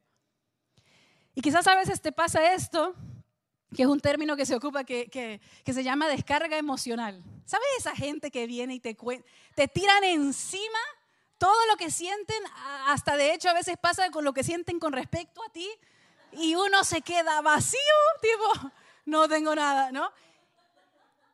[1.34, 2.94] Y quizás a veces te pasa esto,
[3.74, 7.22] que es un término que se ocupa, que, que, que se llama descarga emocional.
[7.44, 8.96] ¿Sabes esa gente que viene y te,
[9.54, 10.78] te tiran encima
[11.38, 12.42] todo lo que sienten,
[12.86, 15.70] hasta de hecho a veces pasa con lo que sienten con respecto a ti,
[16.32, 17.80] y uno se queda vacío,
[18.20, 18.72] tipo,
[19.06, 20.12] no tengo nada, ¿no?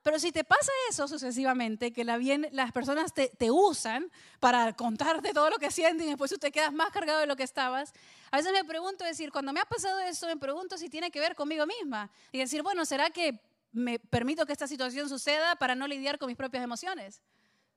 [0.06, 5.50] Pero si te pasa eso sucesivamente, que las personas te, te, usan para contarte todo
[5.50, 7.92] lo que sienten y después tú te quedas más cargado de lo que estabas,
[8.30, 11.18] a veces me pregunto, decir, cuando me ha pasado eso, me pregunto si tiene que
[11.18, 12.08] ver conmigo misma.
[12.30, 13.40] Y decir, bueno, ¿será que
[13.72, 17.20] me permito que esta situación suceda para no lidiar con mis propias emociones?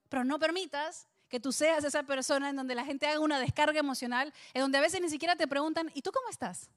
[0.08, 3.80] Pero no permitas que tú seas esa persona en donde la gente haga una descarga
[3.80, 6.70] emocional, en donde a veces ni siquiera te preguntan, ¿y tú cómo estás?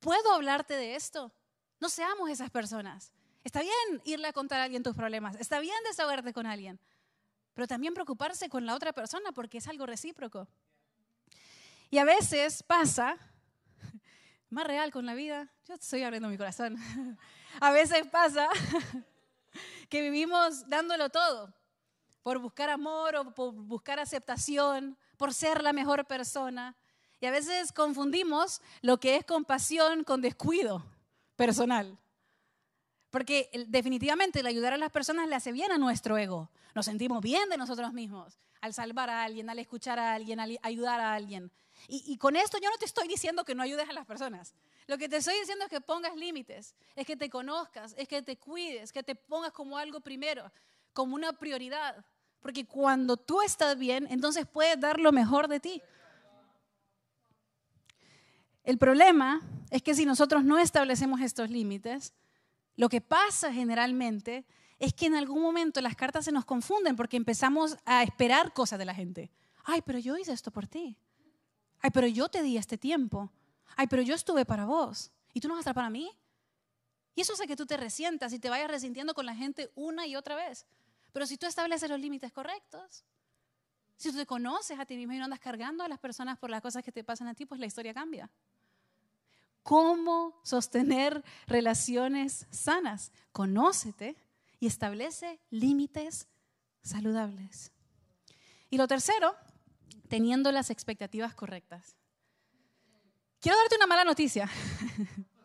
[0.00, 1.30] ¿Puedo hablarte de esto?
[1.80, 3.12] No seamos esas personas.
[3.44, 6.78] Está bien irle a contar a alguien tus problemas, está bien desahogarte con alguien,
[7.54, 10.46] pero también preocuparse con la otra persona porque es algo recíproco.
[11.90, 13.16] Y a veces pasa,
[14.50, 16.76] más real con la vida, yo estoy abriendo mi corazón,
[17.60, 18.48] a veces pasa
[19.88, 21.52] que vivimos dándolo todo
[22.22, 26.76] por buscar amor o por buscar aceptación, por ser la mejor persona.
[27.20, 30.84] Y a veces confundimos lo que es compasión con descuido
[31.36, 31.98] personal.
[33.12, 36.50] Porque definitivamente el ayudar a las personas le hace bien a nuestro ego.
[36.74, 40.58] Nos sentimos bien de nosotros mismos al salvar a alguien, al escuchar a alguien, al
[40.62, 41.52] ayudar a alguien.
[41.88, 44.54] Y, con esto yo no te estoy diciendo que no ayudes a las personas.
[44.86, 48.22] Lo que te estoy diciendo es que pongas límites, es que te conozcas, es que
[48.22, 50.50] te cuides, que te pongas como algo primero,
[50.94, 52.02] como una prioridad.
[52.40, 55.82] Porque cuando tú estás bien, entonces puedes dar lo mejor de ti.
[58.64, 62.14] El problema es que si nosotros no establecemos estos límites,
[62.76, 64.44] lo que pasa generalmente
[64.78, 68.78] es que en algún momento las cartas se nos confunden porque empezamos a esperar cosas
[68.78, 69.30] de la gente.
[69.64, 70.96] Ay, pero yo hice esto por ti.
[71.80, 73.30] Ay, pero yo te di este tiempo.
[73.76, 75.12] Ay, pero yo estuve para vos.
[75.32, 76.10] ¿Y tú no vas a estar para mí?
[77.14, 80.06] Y eso hace que tú te resientas y te vayas resintiendo con la gente una
[80.06, 80.66] y otra vez.
[81.12, 83.04] Pero si tú estableces los límites correctos,
[84.02, 86.50] Si tú te conoces a ti mismo y no andas cargando a las personas por
[86.50, 88.28] las cosas que te pasan a ti, pues la historia cambia.
[89.62, 93.12] ¿Cómo sostener relaciones sanas?
[93.30, 94.16] Conócete
[94.58, 96.28] y establece límites
[96.82, 97.72] saludables.
[98.70, 99.36] Y lo tercero,
[100.08, 101.96] teniendo las expectativas correctas.
[103.40, 104.48] Quiero darte una mala noticia.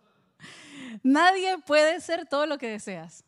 [1.04, 3.24] Nadie puede ser todo lo que deseas.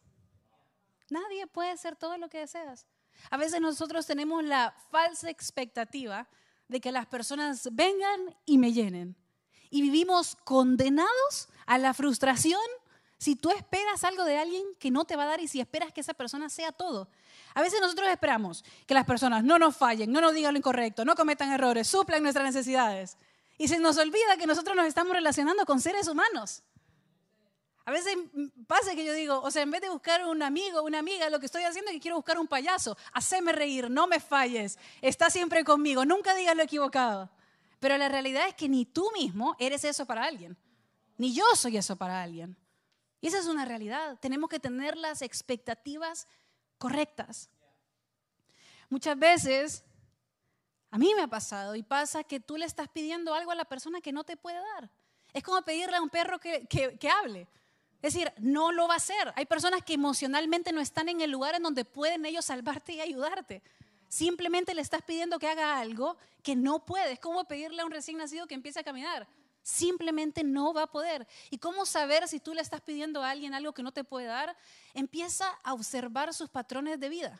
[1.09, 2.85] Nadie puede ser todo lo que deseas.
[3.29, 6.27] A veces nosotros tenemos la falsa expectativa
[6.67, 9.15] de que las personas vengan y me llenen.
[9.69, 12.61] Y vivimos condenados a la frustración
[13.19, 15.91] si tú esperas algo de alguien que no te va a dar y si esperas
[15.91, 17.09] que esa persona sea todo.
[17.53, 21.03] A veces nosotros esperamos que las personas no nos fallen, no nos digan lo incorrecto,
[21.03, 23.17] no cometan errores, suplan nuestras necesidades.
[23.57, 26.63] Y se nos olvida que nosotros nos estamos relacionando con seres humanos.
[27.83, 28.15] A veces
[28.67, 31.39] pasa que yo digo, o sea, en vez de buscar un amigo, una amiga, lo
[31.39, 32.95] que estoy haciendo es que quiero buscar un payaso.
[33.13, 37.29] Haceme reír, no me falles, está siempre conmigo, nunca digas lo equivocado.
[37.79, 40.57] Pero la realidad es que ni tú mismo eres eso para alguien,
[41.17, 42.57] ni yo soy eso para alguien.
[43.21, 44.17] Y esa es una realidad.
[44.19, 46.27] Tenemos que tener las expectativas
[46.77, 47.49] correctas.
[48.89, 49.83] Muchas veces,
[50.89, 53.65] a mí me ha pasado y pasa que tú le estás pidiendo algo a la
[53.65, 54.89] persona que no te puede dar.
[55.33, 57.47] Es como pedirle a un perro que, que hable.
[58.01, 59.33] Es decir, no lo va a hacer.
[59.35, 63.01] Hay personas que emocionalmente no están en el lugar en donde pueden ellos salvarte y
[63.01, 63.61] ayudarte.
[64.09, 67.13] Simplemente le estás pidiendo que haga algo que no puede.
[67.13, 69.27] Es como pedirle a un recién nacido que empiece a caminar.
[69.61, 71.27] Simplemente no va a poder.
[71.51, 74.25] ¿Y cómo saber si tú le estás pidiendo a alguien algo que no te puede
[74.25, 74.57] dar?
[74.95, 77.39] Empieza a observar sus patrones de vida.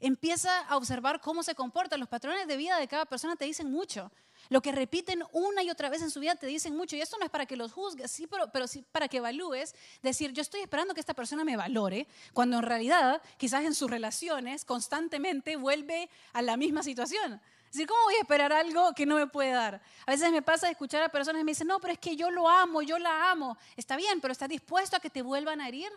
[0.00, 1.96] Empieza a observar cómo se comporta.
[1.96, 4.10] Los patrones de vida de cada persona te dicen mucho.
[4.48, 6.96] Lo que repiten una y otra vez en su vida te dicen mucho.
[6.96, 9.74] Y esto no es para que los juzgues, sí, pero, pero sí para que evalúes.
[10.02, 13.90] Decir, yo estoy esperando que esta persona me valore, cuando en realidad, quizás en sus
[13.90, 17.40] relaciones, constantemente vuelve a la misma situación.
[17.66, 19.82] Es decir, ¿cómo voy a esperar algo que no me puede dar?
[20.06, 22.16] A veces me pasa de escuchar a personas que me dicen, no, pero es que
[22.16, 23.58] yo lo amo, yo la amo.
[23.76, 25.90] Está bien, pero ¿estás dispuesto a que te vuelvan a herir?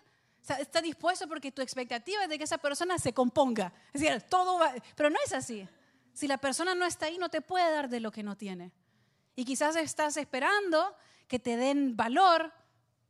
[0.58, 3.72] ¿Estás dispuesto porque tu expectativa es de que esa persona se componga?
[3.94, 4.74] Es decir, todo va...
[4.96, 5.68] Pero no es así.
[6.20, 8.74] Si la persona no está ahí, no te puede dar de lo que no tiene.
[9.38, 10.94] Y quizás estás esperando
[11.30, 12.52] que te den valor,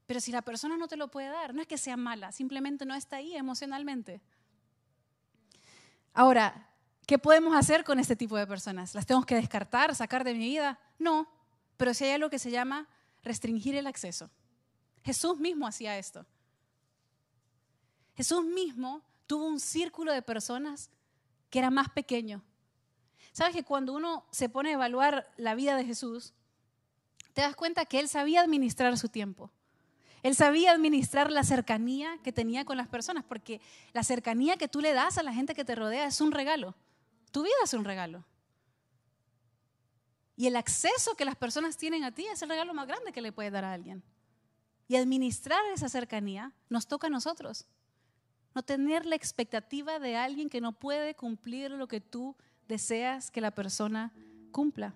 [0.05, 2.85] pero si la persona no te lo puede dar, no es que sea mala, simplemente
[2.85, 4.21] no está ahí emocionalmente.
[6.13, 6.69] Ahora,
[7.07, 8.93] ¿qué podemos hacer con este tipo de personas?
[8.93, 10.77] ¿Las tengo que descartar, sacar de mi vida?
[10.99, 11.27] No,
[11.77, 12.87] pero si hay algo que se llama
[13.23, 14.29] restringir el acceso.
[15.03, 16.27] Jesús mismo hacía esto.
[18.13, 20.91] Jesús mismo tuvo un círculo de personas
[21.49, 22.43] que era más pequeño,
[23.39, 26.33] Sabes que cuando uno se pone a evaluar la vida de Jesús,
[27.31, 29.49] te das cuenta que él sabía administrar su tiempo.
[30.23, 33.61] Él sabía administrar la cercanía que tenía con las personas, porque
[33.93, 36.75] la cercanía que tú le das a la gente que te rodea es un regalo.
[37.31, 38.25] Tu vida es un regalo.
[40.35, 43.21] Y el acceso que las personas tienen a ti es el regalo más grande que
[43.21, 44.03] le puedes dar a alguien.
[44.89, 47.67] Y administrar esa cercanía nos toca a nosotros.
[48.53, 52.35] No tener la expectativa de alguien que no puede cumplir lo que tú
[52.69, 54.13] deseas que la persona
[54.51, 54.93] cumpla.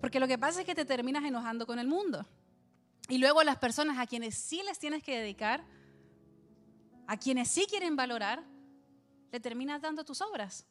[0.00, 2.24] Porque lo que pasa es que te terminas enojando con el mundo.
[3.08, 5.64] Y luego las personas a quienes sí les tienes que dedicar,
[7.06, 8.42] a quienes sí quieren valorar,
[9.32, 10.64] le terminas dando tus obras.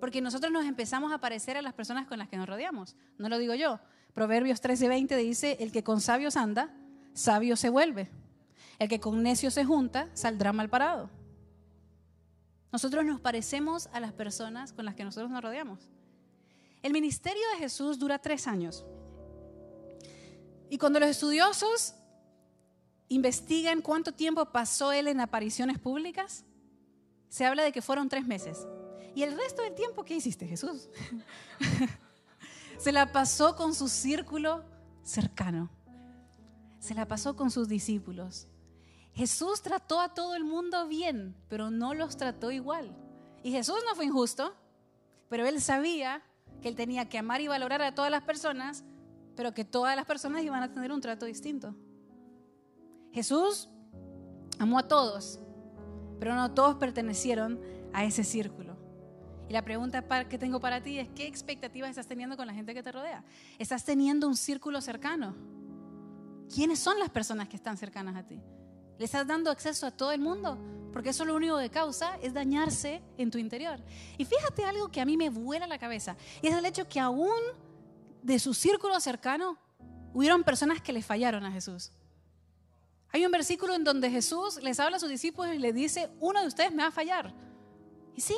[0.00, 2.96] Porque nosotros nos empezamos a parecer a las personas con las que nos rodeamos.
[3.18, 3.80] No lo digo yo.
[4.14, 6.74] Proverbios 13:20 dice, el que con sabios anda,
[7.14, 8.10] sabio se vuelve.
[8.78, 11.10] El que con necios se junta, saldrá mal parado.
[12.72, 15.90] Nosotros nos parecemos a las personas con las que nosotros nos rodeamos.
[16.82, 18.84] El ministerio de Jesús dura tres años.
[20.70, 21.94] Y cuando los estudiosos
[23.08, 26.44] investigan cuánto tiempo pasó él en apariciones públicas,
[27.28, 28.66] se habla de que fueron tres meses.
[29.14, 30.88] ¿Y el resto del tiempo qué hiciste, Jesús?
[32.78, 34.64] se la pasó con su círculo
[35.02, 35.70] cercano.
[36.80, 38.48] Se la pasó con sus discípulos.
[39.14, 42.96] Jesús trató a todo el mundo bien, pero no los trató igual.
[43.42, 44.54] Y Jesús no fue injusto,
[45.28, 46.22] pero él sabía
[46.60, 48.84] que él tenía que amar y valorar a todas las personas,
[49.36, 51.74] pero que todas las personas iban a tener un trato distinto.
[53.12, 53.68] Jesús
[54.58, 55.40] amó a todos,
[56.18, 57.60] pero no todos pertenecieron
[57.92, 58.76] a ese círculo.
[59.48, 62.72] Y la pregunta que tengo para ti es, ¿qué expectativas estás teniendo con la gente
[62.72, 63.24] que te rodea?
[63.58, 65.34] ¿Estás teniendo un círculo cercano?
[66.54, 68.40] ¿Quiénes son las personas que están cercanas a ti?
[69.02, 70.56] Le estás dando acceso a todo el mundo,
[70.92, 73.80] porque eso lo único que causa es dañarse en tu interior.
[74.16, 77.00] Y fíjate algo que a mí me vuela la cabeza, y es el hecho que
[77.00, 77.40] aún
[78.22, 79.58] de su círculo cercano
[80.14, 81.90] hubieron personas que le fallaron a Jesús.
[83.08, 86.40] Hay un versículo en donde Jesús les habla a sus discípulos y les dice, uno
[86.40, 87.34] de ustedes me va a fallar.
[88.14, 88.36] Y sí,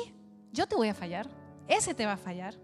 [0.51, 1.29] Yo te voy a fallar,
[1.67, 2.55] ese te va a fallar,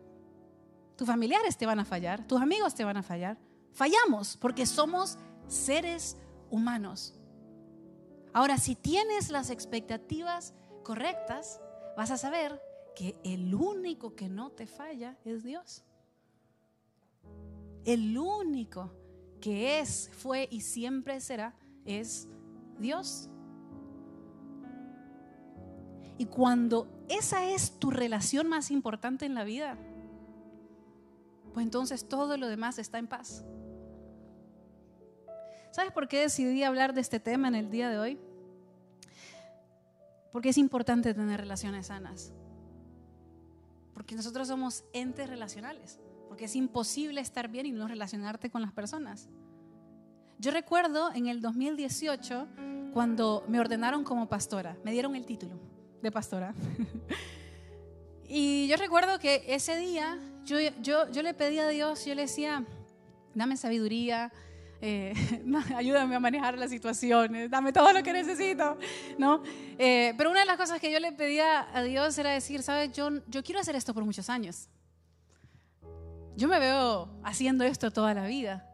[0.95, 3.37] tus familiares te van a fallar, tus amigos te van a fallar.
[3.73, 6.17] Fallamos porque somos seres
[6.49, 7.13] humanos.
[8.33, 11.61] Ahora, si tienes las expectativas correctas,
[11.97, 12.61] vas a saber
[12.95, 15.83] que el único que no te falla es Dios.
[17.83, 18.91] El único
[19.41, 22.29] que es, fue y siempre será es
[22.79, 23.29] Dios.
[26.17, 29.77] Y cuando esa es tu relación más importante en la vida,
[31.53, 33.43] pues entonces todo lo demás está en paz.
[35.71, 38.19] ¿Sabes por qué decidí hablar de este tema en el día de hoy?
[40.31, 42.34] Porque es importante tener relaciones sanas.
[43.93, 45.99] Porque nosotros somos entes relacionales.
[46.27, 49.29] Porque es imposible estar bien y no relacionarte con las personas.
[50.39, 52.47] Yo recuerdo en el 2018
[52.93, 55.53] cuando me ordenaron como pastora, me dieron el título
[56.01, 56.53] de pastora.
[58.27, 62.23] y yo recuerdo que ese día yo, yo, yo le pedí a Dios, yo le
[62.23, 62.65] decía,
[63.36, 64.34] dame sabiduría,
[64.81, 65.13] eh,
[65.75, 68.77] ayúdame a manejar las situaciones, dame todo lo que necesito,
[69.17, 69.43] ¿no?
[69.77, 72.91] Eh, pero una de las cosas que yo le pedía a Dios era decir, sabes,
[72.91, 74.67] yo, yo quiero hacer esto por muchos años.
[76.35, 78.67] Yo me veo haciendo esto toda la vida.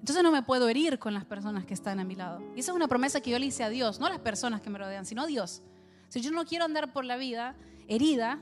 [0.00, 2.40] Entonces no me puedo herir con las personas que están a mi lado.
[2.56, 4.60] Y esa es una promesa que yo le hice a Dios, no a las personas
[4.60, 5.62] que me rodean, sino a Dios.
[6.08, 7.54] Si yo no quiero andar por la vida
[7.86, 8.40] herida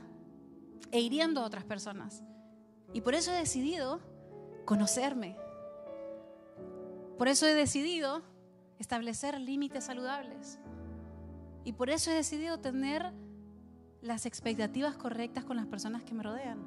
[0.91, 2.23] e hiriendo a otras personas.
[2.93, 4.01] Y por eso he decidido
[4.65, 5.37] conocerme.
[7.17, 8.23] Por eso he decidido
[8.79, 10.59] establecer límites saludables.
[11.63, 13.13] Y por eso he decidido tener
[14.01, 16.59] las expectativas correctas con las personas que me rodean.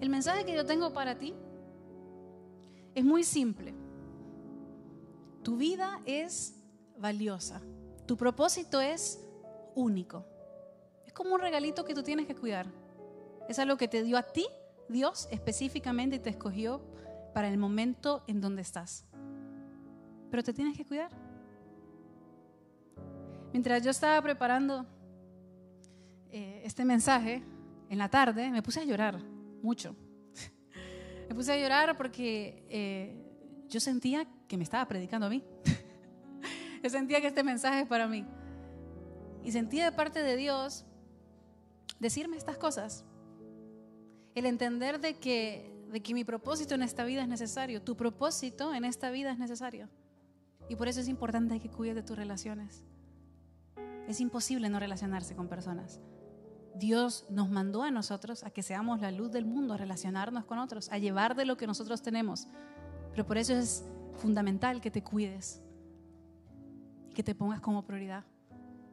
[0.00, 1.34] El mensaje que yo tengo para ti
[2.94, 3.74] es muy simple.
[5.42, 6.56] Tu vida es
[6.98, 7.62] valiosa.
[8.06, 9.20] Tu propósito es
[9.74, 10.24] único.
[11.06, 12.66] Es como un regalito que tú tienes que cuidar.
[13.48, 14.46] Es algo que te dio a ti
[14.88, 16.80] Dios específicamente y te escogió
[17.34, 19.06] para el momento en donde estás.
[20.30, 21.10] Pero te tienes que cuidar.
[23.52, 24.86] Mientras yo estaba preparando
[26.30, 27.42] eh, este mensaje
[27.88, 29.20] en la tarde, me puse a llorar
[29.62, 29.96] mucho.
[31.28, 35.44] Me puse a llorar porque eh, yo sentía que me estaba predicando a mí.
[36.82, 38.26] yo sentía que este mensaje es para mí.
[39.44, 40.84] Y sentía de parte de Dios
[42.00, 43.04] decirme estas cosas.
[44.34, 47.82] El entender de que, de que mi propósito en esta vida es necesario.
[47.82, 49.88] Tu propósito en esta vida es necesario.
[50.68, 52.84] Y por eso es importante que cuides de tus relaciones.
[54.06, 56.00] Es imposible no relacionarse con personas.
[56.74, 60.58] Dios nos mandó a nosotros a que seamos la luz del mundo, a relacionarnos con
[60.58, 62.46] otros, a llevar de lo que nosotros tenemos.
[63.10, 65.60] Pero por eso es fundamental que te cuides
[67.08, 68.24] y que te pongas como prioridad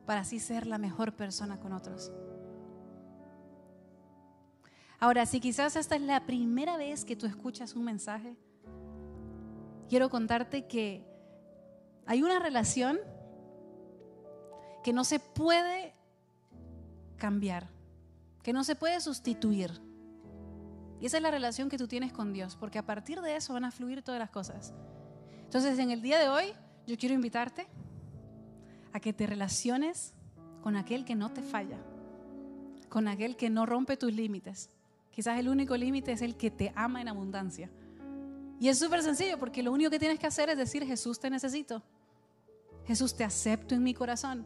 [0.06, 2.12] para así ser la mejor persona con otros.
[5.00, 8.36] Ahora, si quizás esta es la primera vez que tú escuchas un mensaje,
[9.88, 11.06] quiero contarte que
[12.06, 12.98] hay una relación
[14.84, 15.94] que no se puede
[17.18, 17.68] cambiar,
[18.42, 19.82] que no se puede sustituir.
[21.00, 23.54] Y esa es la relación que tú tienes con Dios, porque a partir de eso
[23.54, 24.74] van a fluir todas las cosas.
[25.44, 26.54] Entonces, en el día de hoy,
[26.88, 27.68] yo quiero invitarte
[28.94, 30.14] a que te relaciones
[30.62, 31.78] con aquel que no te falla,
[32.90, 34.72] con aquel que no rompe tus límites.
[35.18, 37.72] Quizás el único límite es el que te ama en abundancia.
[38.60, 41.32] Y es súper sencillo, porque lo único que tienes que hacer es decir, Jesús te
[41.32, 41.82] necesito.
[42.86, 44.46] Jesús te acepto en mi corazón.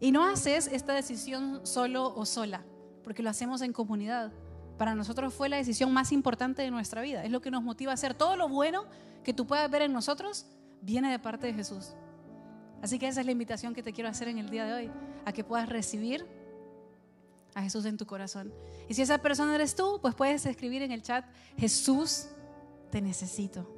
[0.00, 2.64] Y no haces esta decisión solo o sola,
[3.04, 4.32] porque lo hacemos en comunidad.
[4.78, 7.22] Para nosotros fue la decisión más importante de nuestra vida.
[7.22, 8.14] Es lo que nos motiva a hacer.
[8.14, 8.86] Todo lo bueno
[9.22, 10.46] que tú puedas ver en nosotros
[10.80, 11.92] viene de parte de Jesús.
[12.80, 14.90] Así que esa es la invitación que te quiero hacer en el día de hoy,
[15.26, 16.24] a que puedas recibir
[17.56, 18.54] a Jesús en tu corazón.
[18.88, 21.24] Y si esa persona eres tú, pues puedes escribir en el chat,
[21.56, 22.28] Jesús,
[22.92, 23.68] te necesito.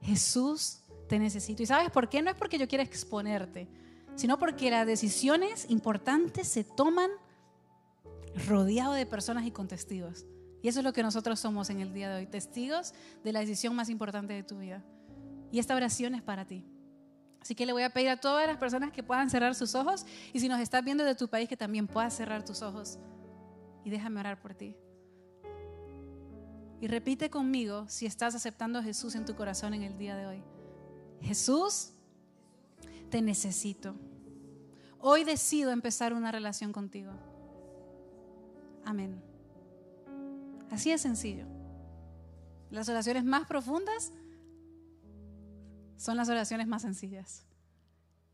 [0.00, 1.62] Jesús, te necesito.
[1.62, 2.22] ¿Y sabes por qué?
[2.22, 3.68] No es porque yo quiera exponerte
[4.16, 7.10] sino porque las decisiones importantes se toman
[8.48, 10.26] rodeado de personas y con testigos.
[10.62, 13.40] Y eso es lo que nosotros somos en el día de hoy, testigos de la
[13.40, 14.82] decisión más importante de tu vida.
[15.52, 16.64] Y esta oración es para ti.
[17.46, 20.04] Así que le voy a pedir a todas las personas que puedan cerrar sus ojos
[20.32, 22.98] y si nos estás viendo de tu país que también puedas cerrar tus ojos.
[23.84, 24.74] Y déjame orar por ti.
[26.80, 30.26] Y repite conmigo si estás aceptando a Jesús en tu corazón en el día de
[30.26, 30.42] hoy.
[31.20, 31.92] Jesús,
[33.10, 33.94] te necesito.
[34.98, 37.12] Hoy decido empezar una relación contigo.
[38.84, 39.22] Amén.
[40.72, 41.46] Así es sencillo.
[42.70, 44.12] Las oraciones más profundas
[45.96, 47.44] son las oraciones más sencillas.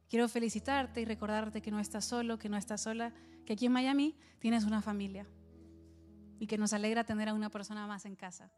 [0.08, 3.14] quiero felicitarte y recordarte que no estás solo, que no estás sola,
[3.46, 5.26] que aquí en Miami tienes una familia
[6.38, 8.50] y que nos alegra tener a una persona más en casa.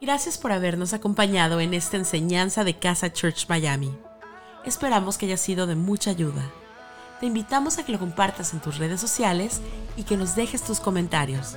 [0.00, 3.96] Gracias por habernos acompañado en esta enseñanza de Casa Church Miami.
[4.66, 6.42] Esperamos que haya sido de mucha ayuda.
[7.20, 9.62] Te invitamos a que lo compartas en tus redes sociales
[9.96, 11.56] y que nos dejes tus comentarios.